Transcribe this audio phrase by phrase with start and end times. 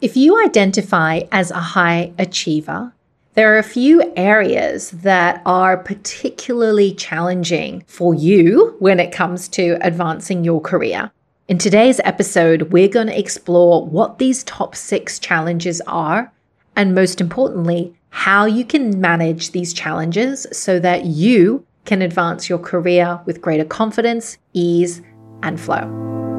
[0.00, 2.94] If you identify as a high achiever,
[3.34, 9.76] there are a few areas that are particularly challenging for you when it comes to
[9.82, 11.12] advancing your career.
[11.48, 16.32] In today's episode, we're going to explore what these top six challenges are,
[16.76, 22.58] and most importantly, how you can manage these challenges so that you can advance your
[22.58, 25.02] career with greater confidence, ease,
[25.42, 26.29] and flow.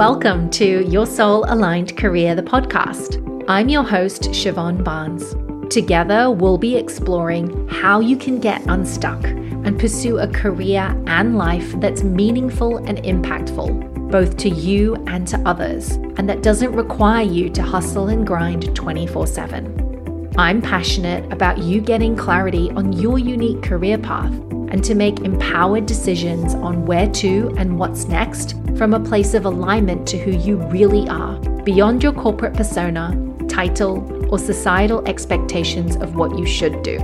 [0.00, 3.22] Welcome to Your Soul Aligned Career, the podcast.
[3.46, 5.34] I'm your host, Siobhan Barnes.
[5.70, 11.78] Together, we'll be exploring how you can get unstuck and pursue a career and life
[11.80, 17.50] that's meaningful and impactful, both to you and to others, and that doesn't require you
[17.50, 20.32] to hustle and grind 24 7.
[20.38, 24.32] I'm passionate about you getting clarity on your unique career path
[24.70, 29.44] and to make empowered decisions on where to and what's next from a place of
[29.44, 33.14] alignment to who you really are, beyond your corporate persona,
[33.48, 36.98] title, or societal expectations of what you should do.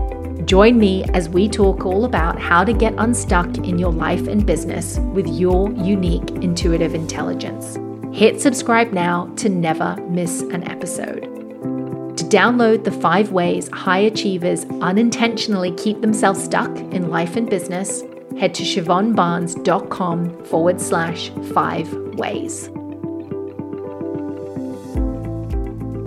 [0.46, 4.46] Join me as we talk all about how to get unstuck in your life and
[4.46, 7.76] business with your unique intuitive intelligence.
[8.16, 11.25] Hit subscribe now to never miss an episode.
[12.28, 18.02] Download the five ways high achievers unintentionally keep themselves stuck in life and business,
[18.36, 22.68] head to siobhanbarnes.com forward slash five ways.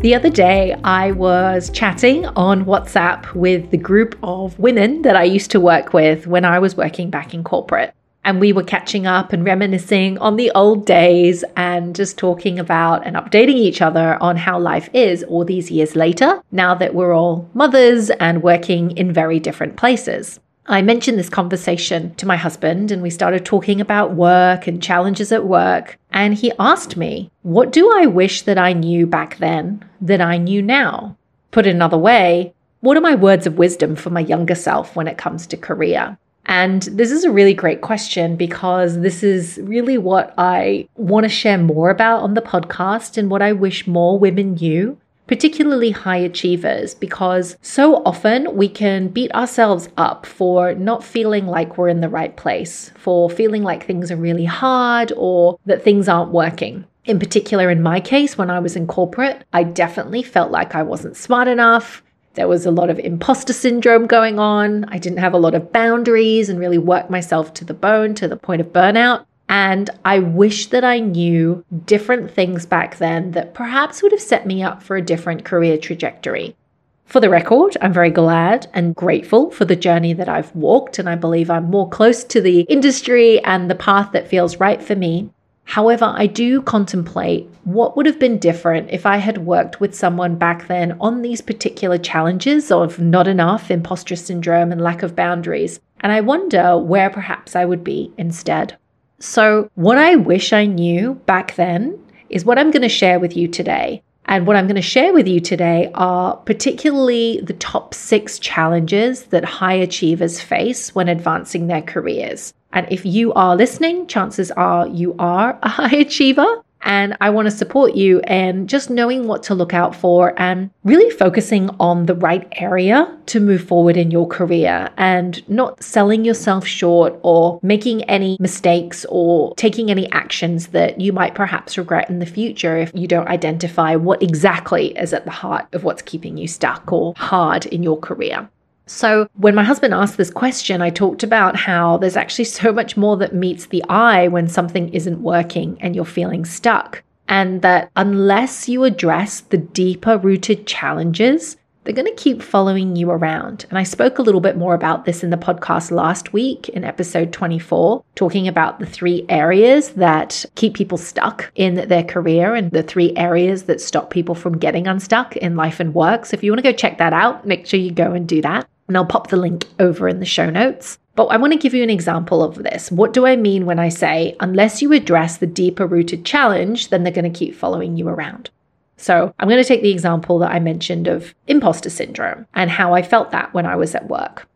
[0.02, 5.24] The other day, I was chatting on WhatsApp with the group of women that I
[5.24, 7.94] used to work with when I was working back in corporate.
[8.30, 13.04] And we were catching up and reminiscing on the old days and just talking about
[13.04, 17.16] and updating each other on how life is all these years later, now that we're
[17.16, 20.40] all mothers and working in very different places.
[20.68, 25.32] I mentioned this conversation to my husband, and we started talking about work and challenges
[25.32, 25.98] at work.
[26.12, 30.38] And he asked me, What do I wish that I knew back then that I
[30.38, 31.18] knew now?
[31.50, 35.18] Put another way, what are my words of wisdom for my younger self when it
[35.18, 36.20] comes to career?
[36.50, 41.30] And this is a really great question because this is really what I want to
[41.30, 46.18] share more about on the podcast and what I wish more women knew particularly high
[46.18, 52.02] achievers, because so often we can beat ourselves up for not feeling like we're in
[52.02, 56.84] the right place, for feeling like things are really hard or that things aren't working.
[57.06, 60.82] In particular, in my case, when I was in corporate, I definitely felt like I
[60.82, 62.02] wasn't smart enough.
[62.40, 64.86] There was a lot of imposter syndrome going on.
[64.86, 68.30] I didn't have a lot of boundaries and really work myself to the bone to
[68.30, 69.26] the point of burnout.
[69.50, 74.48] And I wish that I knew different things back then that perhaps would have set
[74.48, 76.56] me up for a different career trajectory.
[77.04, 81.10] For the record, I'm very glad and grateful for the journey that I've walked, and
[81.10, 84.96] I believe I'm more close to the industry and the path that feels right for
[84.96, 85.30] me.
[85.70, 90.36] However, I do contemplate what would have been different if I had worked with someone
[90.36, 95.80] back then on these particular challenges of not enough, imposter syndrome, and lack of boundaries.
[96.00, 98.78] And I wonder where perhaps I would be instead.
[99.20, 102.00] So, what I wish I knew back then
[102.32, 104.02] is what I'm going to share with you today.
[104.26, 109.26] And what I'm going to share with you today are particularly the top six challenges
[109.26, 112.56] that high achievers face when advancing their careers.
[112.74, 116.64] And if you are listening, chances are you are a high achiever.
[116.82, 120.70] And I want to support you and just knowing what to look out for and
[120.84, 126.24] really focusing on the right area to move forward in your career and not selling
[126.24, 132.10] yourself short or making any mistakes or taking any actions that you might perhaps regret
[132.10, 136.02] in the future if you don't identify what exactly is at the heart of what's
[136.02, 138.50] keeping you stuck or hard in your career.
[138.90, 142.98] So, when my husband asked this question, I talked about how there's actually so much
[142.98, 147.04] more that meets the eye when something isn't working and you're feeling stuck.
[147.28, 153.12] And that unless you address the deeper rooted challenges, they're going to keep following you
[153.12, 153.68] around.
[153.70, 156.84] And I spoke a little bit more about this in the podcast last week in
[156.84, 162.72] episode 24, talking about the three areas that keep people stuck in their career and
[162.72, 166.26] the three areas that stop people from getting unstuck in life and work.
[166.26, 168.42] So if you want to go check that out, make sure you go and do
[168.42, 170.98] that and I'll pop the link over in the show notes.
[171.16, 172.92] But I want to give you an example of this.
[172.92, 177.04] What do I mean when I say, unless you address the deeper rooted challenge, then
[177.04, 178.50] they're going to keep following you around?
[178.98, 182.94] So I'm going to take the example that I mentioned of imposter syndrome and how
[182.94, 184.48] I felt that when I was at work.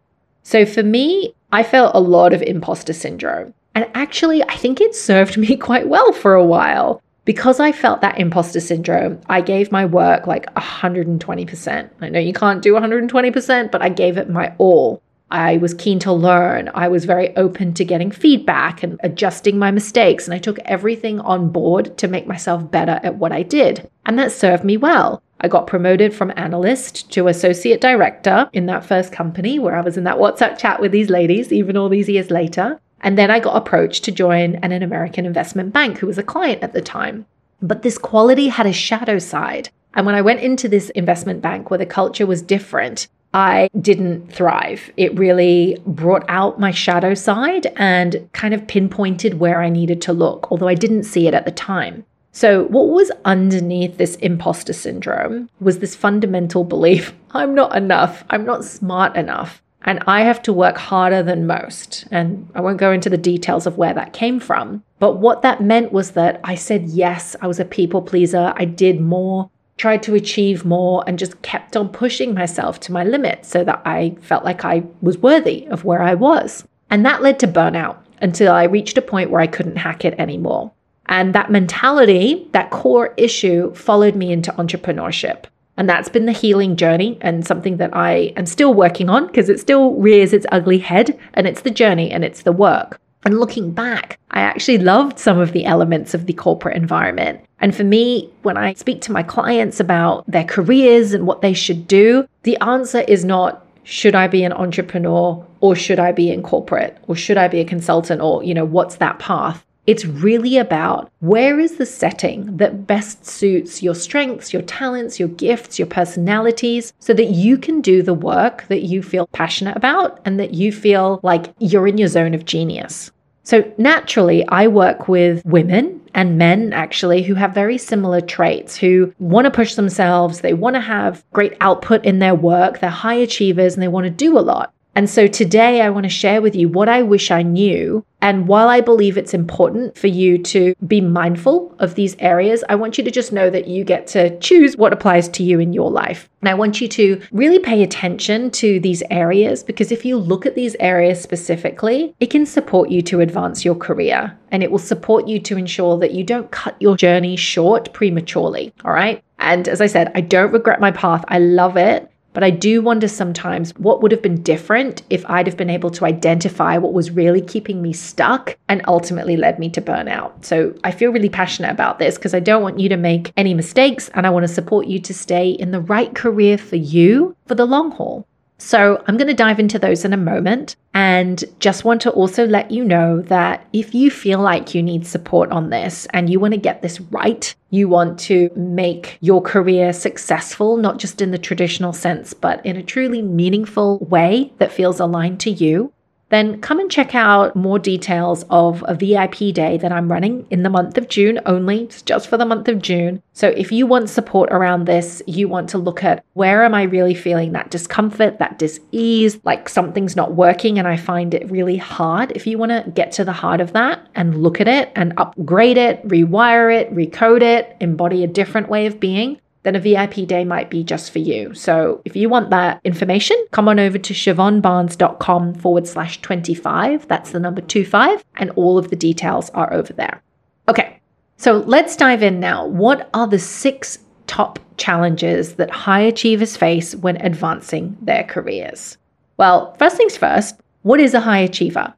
[0.44, 3.54] So for me, I felt a lot of imposter syndrome.
[3.76, 8.02] And actually, I think it served me quite well for a while because I felt
[8.02, 11.90] that imposter syndrome, I gave my work like 120%.
[12.02, 15.02] I know you can't do 120%, but I gave it my all.
[15.32, 16.70] I was keen to learn.
[16.76, 20.26] I was very open to getting feedback and adjusting my mistakes.
[20.26, 23.90] And I took everything on board to make myself better at what I did.
[24.06, 25.24] And that served me well.
[25.42, 29.98] I got promoted from analyst to associate director in that first company where I was
[29.98, 32.80] in that WhatsApp chat with these ladies, even all these years later.
[33.04, 36.24] And then I got approached to join an, an American investment bank who was a
[36.24, 37.26] client at the time.
[37.62, 39.70] But this quality had a shadow side.
[39.94, 44.32] And when I went into this investment bank where the culture was different, I didn't
[44.32, 44.92] thrive.
[44.96, 50.14] It really brought out my shadow side and kind of pinpointed where I needed to
[50.14, 52.06] look, although I didn't see it at the time.
[52.36, 58.46] So, what was underneath this imposter syndrome was this fundamental belief I'm not enough, I'm
[58.46, 62.06] not smart enough, and I have to work harder than most.
[62.12, 64.84] And I won't go into the details of where that came from.
[65.00, 68.66] But what that meant was that I said yes, I was a people pleaser, I
[68.66, 73.46] did more, tried to achieve more and just kept on pushing myself to my limit
[73.46, 76.66] so that I felt like I was worthy of where I was.
[76.90, 80.16] And that led to burnout until I reached a point where I couldn't hack it
[80.18, 80.72] anymore.
[81.08, 85.46] And that mentality, that core issue, followed me into entrepreneurship.
[85.78, 89.50] And that's been the healing journey and something that I am still working on because
[89.50, 93.00] it still rears its ugly head and it's the journey and it's the work.
[93.26, 97.40] And looking back, I actually loved some of the elements of the corporate environment.
[97.60, 101.54] And for me, when I speak to my clients about their careers and what they
[101.54, 106.32] should do, the answer is not should I be an entrepreneur or should I be
[106.32, 109.66] in corporate or should I be a consultant or, you know, what's that path?
[109.86, 115.28] It's really about where is the setting that best suits your strengths, your talents, your
[115.28, 120.22] gifts, your personalities, so that you can do the work that you feel passionate about
[120.24, 123.12] and that you feel like you're in your zone of genius.
[123.46, 129.14] So, naturally, I work with women and men actually who have very similar traits, who
[129.20, 133.16] want to push themselves, they want to have great output in their work, they're high
[133.16, 134.74] achievers, and they want to do a lot.
[134.96, 138.06] And so today I want to share with you what I wish I knew.
[138.22, 142.76] And while I believe it's important for you to be mindful of these areas, I
[142.76, 145.74] want you to just know that you get to choose what applies to you in
[145.74, 146.30] your life.
[146.42, 150.46] And I want you to really pay attention to these areas because if you look
[150.46, 154.80] at these areas specifically, it can support you to advance your career and it will
[154.80, 158.72] support you to ensure that you don't cut your journey short prematurely.
[158.86, 159.24] All right.
[159.40, 161.26] And as I said, I don't regret my path.
[161.28, 162.10] I love it.
[162.34, 165.92] But I do wonder sometimes what would have been different if I'd have been able
[165.92, 170.44] to identify what was really keeping me stuck and ultimately led me to burnout.
[170.44, 173.54] So I feel really passionate about this because I don't want you to make any
[173.54, 177.36] mistakes and I want to support you to stay in the right career for you
[177.46, 178.28] for the long haul.
[178.64, 182.48] So I'm going to dive into those in a moment and just want to also
[182.48, 186.40] let you know that if you feel like you need support on this and you
[186.40, 191.32] want to get this right, you want to make your career successful, not just in
[191.32, 195.92] the traditional sense, but in a truly meaningful way that feels aligned to you,
[196.34, 200.64] then come and check out more details of a VIP day that I'm running in
[200.64, 201.84] the month of June only.
[201.84, 203.22] It's just for the month of June.
[203.34, 206.84] So if you want support around this, you want to look at where am I
[206.84, 211.78] really feeling that discomfort, that dis-ease, like something's not working and I find it really
[211.78, 212.32] hard.
[212.32, 215.14] If you want to get to the heart of that and look at it and
[215.18, 220.28] upgrade it, rewire it, recode it, embody a different way of being, then a VIP
[220.28, 221.54] day might be just for you.
[221.54, 227.08] So if you want that information, come on over to siobhanbarnes.com forward slash 25.
[227.08, 230.22] That's the number 25, and all of the details are over there.
[230.68, 231.00] Okay,
[231.38, 232.66] so let's dive in now.
[232.68, 238.98] What are the six top challenges that high achievers face when advancing their careers?
[239.38, 241.94] Well, first things first, what is a high achiever?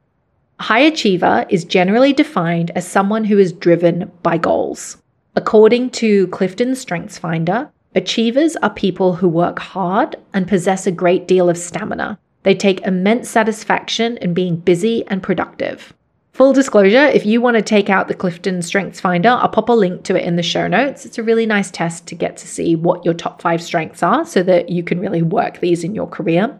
[0.58, 4.96] A high achiever is generally defined as someone who is driven by goals.
[5.38, 11.28] According to Clifton Strengths Finder, achievers are people who work hard and possess a great
[11.28, 12.18] deal of stamina.
[12.42, 15.92] They take immense satisfaction in being busy and productive.
[16.32, 19.72] Full disclosure, if you want to take out the Clifton Strengths Finder, I'll pop a
[19.72, 21.04] link to it in the show notes.
[21.04, 24.24] It's a really nice test to get to see what your top five strengths are
[24.24, 26.58] so that you can really work these in your career.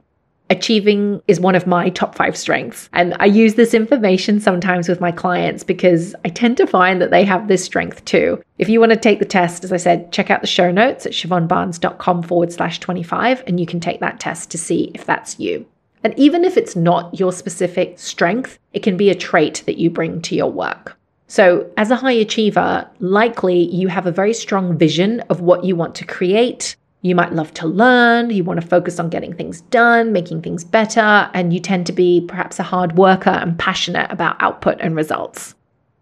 [0.48, 2.88] Achieving is one of my top five strengths.
[2.92, 7.10] And I use this information sometimes with my clients because I tend to find that
[7.10, 8.40] they have this strength too.
[8.58, 11.04] If you want to take the test, as I said, check out the show notes
[11.04, 15.40] at siobhanbarnes.com forward slash 25, and you can take that test to see if that's
[15.40, 15.66] you.
[16.04, 19.90] And even if it's not your specific strength, it can be a trait that you
[19.90, 20.96] bring to your work.
[21.26, 25.74] So, as a high achiever, likely you have a very strong vision of what you
[25.74, 26.76] want to create,
[27.06, 30.64] you might love to learn, you want to focus on getting things done, making things
[30.64, 34.96] better, and you tend to be perhaps a hard worker and passionate about output and
[34.96, 35.54] results.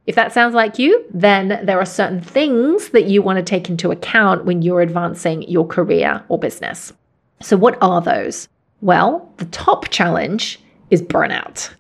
[0.07, 3.71] If that sounds like you, then there are certain things that you want to take
[3.71, 6.93] into account when you're advancing your career or business.
[7.41, 8.49] So, what are those?
[8.81, 11.71] Well, the top challenge is burnout.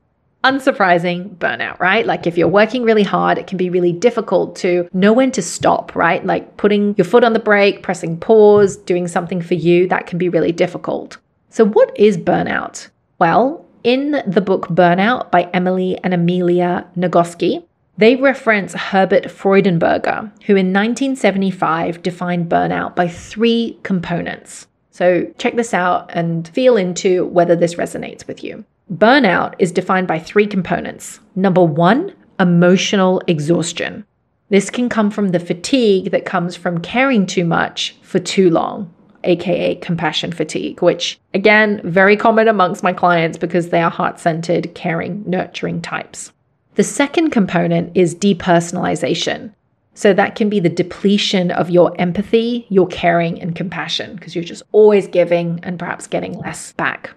[0.45, 2.07] Unsurprising burnout, right?
[2.07, 5.43] Like if you're working really hard, it can be really difficult to know when to
[5.43, 6.25] stop, right?
[6.25, 10.19] Like putting your foot on the brake, pressing pause, doing something for you, that can
[10.19, 11.17] be really difficult.
[11.49, 12.89] So, what is burnout?
[13.19, 17.65] Well, in the book Burnout by Emily and Amelia Nagoski,
[17.97, 24.67] they reference Herbert Freudenberger, who in 1975 defined burnout by three components.
[24.91, 28.65] So check this out and feel into whether this resonates with you.
[28.93, 31.21] Burnout is defined by three components.
[31.35, 34.05] Number one, emotional exhaustion.
[34.51, 38.93] This can come from the fatigue that comes from caring too much for too long,
[39.25, 44.75] aka compassion fatigue, which again, very common amongst my clients because they are heart centered,
[44.75, 46.31] caring, nurturing types.
[46.75, 49.55] The second component is depersonalization.
[49.95, 54.45] So that can be the depletion of your empathy, your caring, and compassion, because you're
[54.45, 57.15] just always giving and perhaps getting less back.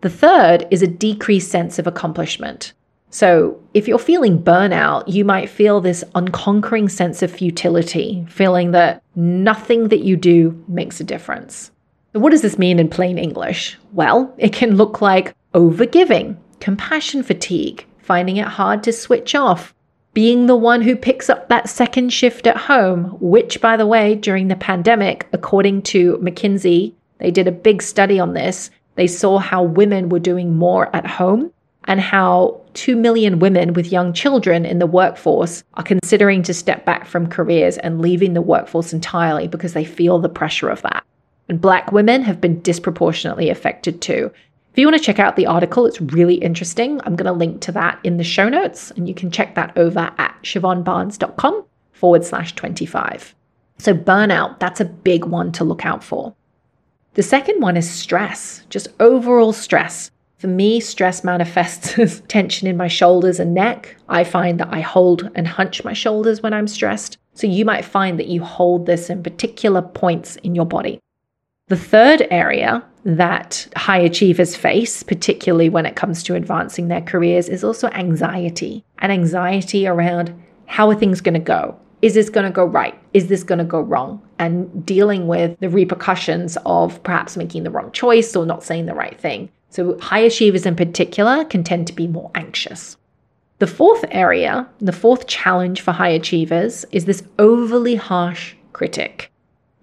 [0.00, 2.72] The third is a decreased sense of accomplishment.
[3.10, 9.02] So, if you're feeling burnout, you might feel this unconquering sense of futility, feeling that
[9.14, 11.70] nothing that you do makes a difference.
[12.12, 13.76] So what does this mean in plain English?
[13.92, 19.74] Well, it can look like overgiving, compassion fatigue, finding it hard to switch off,
[20.14, 24.14] being the one who picks up that second shift at home, which, by the way,
[24.14, 28.70] during the pandemic, according to McKinsey, they did a big study on this.
[28.96, 31.52] They saw how women were doing more at home
[31.84, 36.84] and how 2 million women with young children in the workforce are considering to step
[36.84, 41.04] back from careers and leaving the workforce entirely because they feel the pressure of that.
[41.48, 44.32] And black women have been disproportionately affected too.
[44.72, 47.00] If you want to check out the article, it's really interesting.
[47.04, 49.74] I'm going to link to that in the show notes, and you can check that
[49.78, 53.34] over at siobhanbarnes.com forward slash 25.
[53.78, 56.34] So, burnout, that's a big one to look out for.
[57.16, 60.10] The second one is stress, just overall stress.
[60.36, 63.96] For me, stress manifests as tension in my shoulders and neck.
[64.06, 67.16] I find that I hold and hunch my shoulders when I'm stressed.
[67.32, 71.00] So you might find that you hold this in particular points in your body.
[71.68, 77.48] The third area that high achievers face, particularly when it comes to advancing their careers,
[77.48, 80.34] is also anxiety and anxiety around
[80.66, 81.78] how are things going to go?
[82.02, 82.98] Is this going to go right?
[83.14, 84.22] Is this going to go wrong?
[84.38, 88.94] And dealing with the repercussions of perhaps making the wrong choice or not saying the
[88.94, 89.48] right thing.
[89.70, 92.96] So, high achievers in particular can tend to be more anxious.
[93.58, 99.32] The fourth area, the fourth challenge for high achievers is this overly harsh critic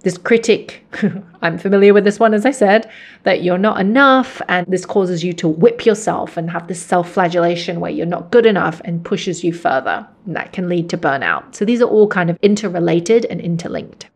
[0.04, 0.86] this critic,
[1.42, 2.90] I'm familiar with this one, as I said,
[3.24, 7.10] that you're not enough, and this causes you to whip yourself and have this self
[7.12, 10.08] flagellation where you're not good enough and pushes you further.
[10.26, 11.56] And that can lead to burnout.
[11.56, 14.10] So these are all kind of interrelated and interlinked.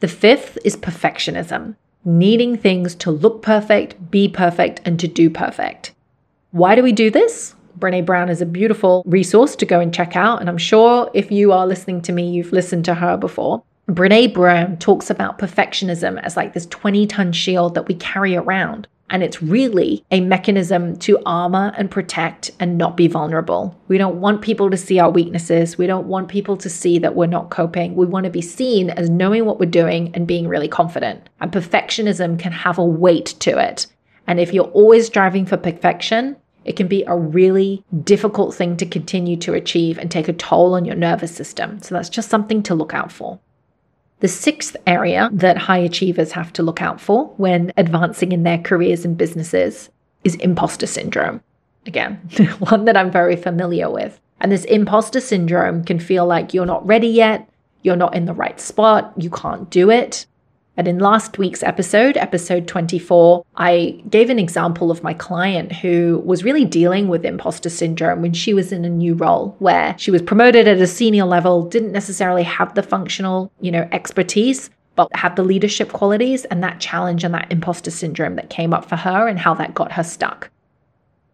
[0.00, 5.92] The fifth is perfectionism, needing things to look perfect, be perfect, and to do perfect.
[6.52, 7.54] Why do we do this?
[7.78, 10.40] Brene Brown is a beautiful resource to go and check out.
[10.40, 13.64] And I'm sure if you are listening to me, you've listened to her before.
[13.88, 18.86] Brene Brown talks about perfectionism as like this 20 ton shield that we carry around.
[19.10, 23.78] And it's really a mechanism to armor and protect and not be vulnerable.
[23.88, 25.76] We don't want people to see our weaknesses.
[25.76, 27.96] We don't want people to see that we're not coping.
[27.96, 31.28] We want to be seen as knowing what we're doing and being really confident.
[31.40, 33.88] And perfectionism can have a weight to it.
[34.28, 38.86] And if you're always driving for perfection, it can be a really difficult thing to
[38.86, 41.82] continue to achieve and take a toll on your nervous system.
[41.82, 43.40] So that's just something to look out for.
[44.22, 48.58] The sixth area that high achievers have to look out for when advancing in their
[48.58, 49.90] careers and businesses
[50.22, 51.42] is imposter syndrome.
[51.86, 52.20] Again,
[52.60, 54.20] one that I'm very familiar with.
[54.38, 57.50] And this imposter syndrome can feel like you're not ready yet,
[57.82, 60.24] you're not in the right spot, you can't do it.
[60.76, 66.22] And in last week's episode, episode 24, I gave an example of my client who
[66.24, 70.10] was really dealing with imposter syndrome when she was in a new role where she
[70.10, 75.14] was promoted at a senior level, didn't necessarily have the functional, you know, expertise, but
[75.14, 78.96] had the leadership qualities and that challenge and that imposter syndrome that came up for
[78.96, 80.50] her and how that got her stuck.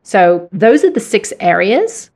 [0.03, 2.11] So, those are the six areas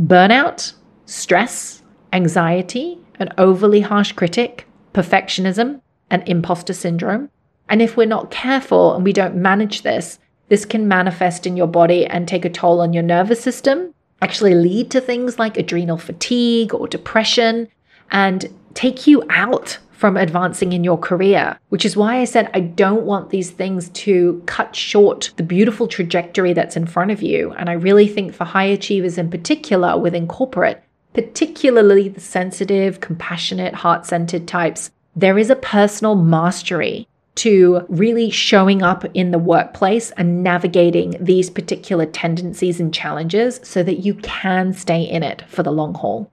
[0.00, 0.74] burnout,
[1.06, 1.82] stress,
[2.12, 7.30] anxiety, an overly harsh critic, perfectionism, and imposter syndrome.
[7.68, 11.66] And if we're not careful and we don't manage this, this can manifest in your
[11.66, 15.98] body and take a toll on your nervous system, actually lead to things like adrenal
[15.98, 17.68] fatigue or depression,
[18.10, 22.60] and take you out from advancing in your career, which is why I said I
[22.60, 27.52] don't want these things to cut short the beautiful trajectory that's in front of you.
[27.52, 30.82] And I really think for high achievers in particular within corporate,
[31.14, 38.82] particularly the sensitive, compassionate, heart centered types, there is a personal mastery to really showing
[38.82, 44.72] up in the workplace and navigating these particular tendencies and challenges so that you can
[44.72, 46.30] stay in it for the long haul.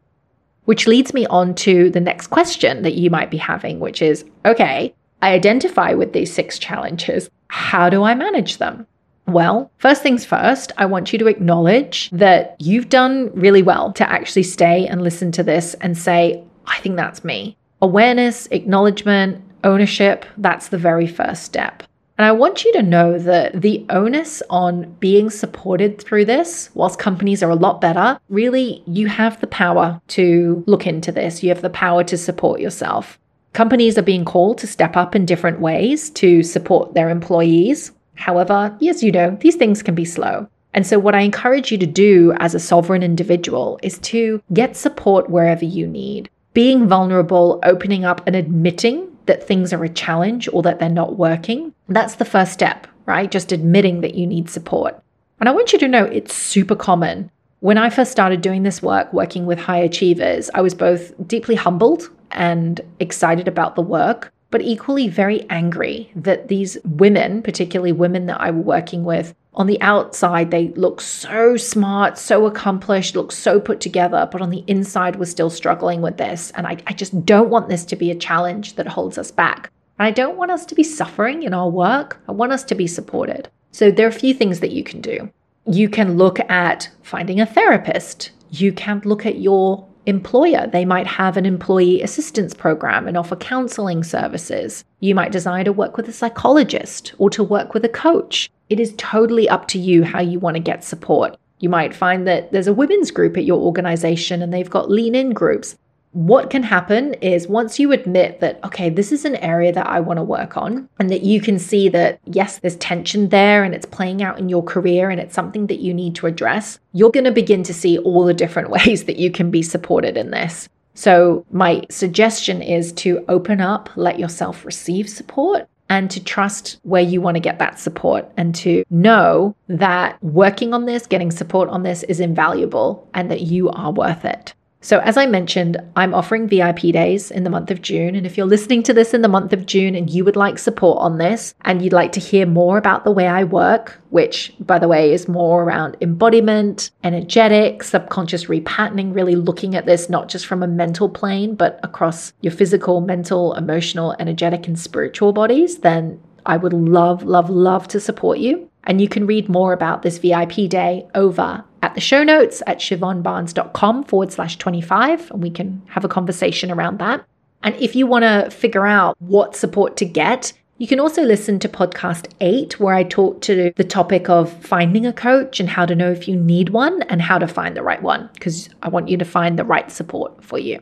[0.66, 4.24] Which leads me on to the next question that you might be having, which is
[4.46, 7.30] okay, I identify with these six challenges.
[7.48, 8.86] How do I manage them?
[9.28, 14.08] Well, first things first, I want you to acknowledge that you've done really well to
[14.08, 17.58] actually stay and listen to this and say, I think that's me.
[17.86, 21.84] Awareness, acknowledgement, ownership, that's the very first step.
[22.18, 26.98] And I want you to know that the onus on being supported through this, whilst
[26.98, 31.44] companies are a lot better, really you have the power to look into this.
[31.44, 33.20] You have the power to support yourself.
[33.54, 37.92] Companies are being called to step up in different ways to support their employees.
[38.16, 40.48] However, yes, you know, these things can be slow.
[40.74, 44.76] And so, what I encourage you to do as a sovereign individual is to get
[44.76, 46.32] support wherever you need.
[46.56, 51.18] Being vulnerable, opening up, and admitting that things are a challenge or that they're not
[51.18, 53.30] working, that's the first step, right?
[53.30, 54.98] Just admitting that you need support.
[55.42, 57.30] And I want you to know it's super common.
[57.60, 61.56] When I first started doing this work, working with high achievers, I was both deeply
[61.56, 68.28] humbled and excited about the work, but equally very angry that these women, particularly women
[68.28, 73.32] that I were working with, on the outside, they look so smart, so accomplished, look
[73.32, 76.52] so put together, but on the inside, we're still struggling with this.
[76.56, 79.72] And I, I just don't want this to be a challenge that holds us back.
[79.98, 82.20] And I don't want us to be suffering in our work.
[82.28, 83.50] I want us to be supported.
[83.72, 85.32] So there are a few things that you can do.
[85.66, 88.32] You can look at finding a therapist.
[88.52, 90.68] You can look at your employer.
[90.68, 94.84] They might have an employee assistance program and offer counseling services.
[95.00, 98.50] You might desire to work with a psychologist or to work with a coach.
[98.70, 101.38] It is totally up to you how you want to get support.
[101.60, 105.16] You might find that there's a women's group at your organization and they've got lean
[105.16, 105.76] in groups.
[106.16, 110.00] What can happen is once you admit that, okay, this is an area that I
[110.00, 113.76] want to work on, and that you can see that, yes, there's tension there and
[113.76, 117.12] it's playing out in your career and it's something that you need to address, you're
[117.12, 120.32] going to begin to see all the different ways that you can be supported in
[120.32, 120.70] this.
[120.94, 127.02] So, my suggestion is to open up, let yourself receive support, and to trust where
[127.02, 131.68] you want to get that support and to know that working on this, getting support
[131.68, 134.54] on this is invaluable and that you are worth it.
[134.86, 138.14] So, as I mentioned, I'm offering VIP days in the month of June.
[138.14, 140.60] And if you're listening to this in the month of June and you would like
[140.60, 144.54] support on this and you'd like to hear more about the way I work, which,
[144.60, 150.30] by the way, is more around embodiment, energetic, subconscious repatterning, really looking at this not
[150.30, 155.80] just from a mental plane, but across your physical, mental, emotional, energetic, and spiritual bodies,
[155.80, 158.70] then I would love, love, love to support you.
[158.86, 162.80] And you can read more about this VIP day over at the show notes at
[162.80, 167.26] siobhanbarnes.com forward slash 25, and we can have a conversation around that.
[167.64, 171.58] And if you want to figure out what support to get, you can also listen
[171.60, 175.86] to podcast eight, where I talk to the topic of finding a coach and how
[175.86, 178.90] to know if you need one and how to find the right one, because I
[178.90, 180.82] want you to find the right support for you.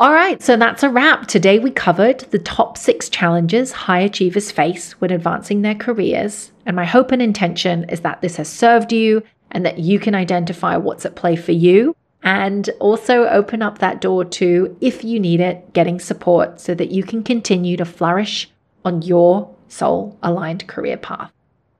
[0.00, 1.26] All right, so that's a wrap.
[1.26, 6.52] Today we covered the top six challenges high achievers face when advancing their careers.
[6.64, 10.14] And my hope and intention is that this has served you and that you can
[10.14, 15.20] identify what's at play for you and also open up that door to, if you
[15.20, 18.50] need it, getting support so that you can continue to flourish
[18.86, 21.30] on your soul aligned career path.